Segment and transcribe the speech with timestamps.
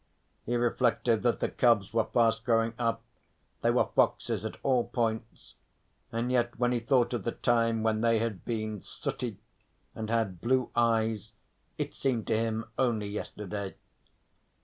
[0.47, 3.03] He reflected that the cubs were fast growing up,
[3.61, 5.53] they were foxes at all points,
[6.11, 9.37] and yet when he thought of the time when they had been sooty
[9.93, 11.33] and had blue eyes
[11.77, 13.75] it seemed to him only yesterday.